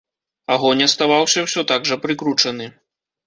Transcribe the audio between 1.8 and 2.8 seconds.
жа прыкручаны.